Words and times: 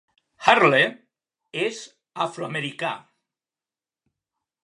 Earle 0.53 0.79
és 1.65 1.81
afroamericà. 2.25 2.93